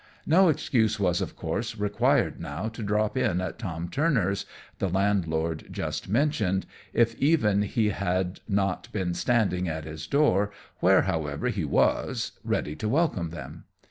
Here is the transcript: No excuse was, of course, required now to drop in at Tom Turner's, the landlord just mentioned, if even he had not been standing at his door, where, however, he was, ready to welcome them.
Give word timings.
No 0.25 0.49
excuse 0.49 0.99
was, 0.99 1.21
of 1.21 1.35
course, 1.35 1.77
required 1.77 2.39
now 2.41 2.69
to 2.69 2.81
drop 2.81 3.15
in 3.15 3.39
at 3.39 3.59
Tom 3.59 3.87
Turner's, 3.87 4.47
the 4.79 4.89
landlord 4.89 5.67
just 5.69 6.09
mentioned, 6.09 6.65
if 6.91 7.13
even 7.19 7.61
he 7.61 7.89
had 7.89 8.39
not 8.47 8.91
been 8.91 9.13
standing 9.13 9.69
at 9.69 9.83
his 9.85 10.07
door, 10.07 10.49
where, 10.79 11.03
however, 11.03 11.49
he 11.49 11.65
was, 11.65 12.31
ready 12.43 12.75
to 12.77 12.89
welcome 12.89 13.29
them. 13.29 13.65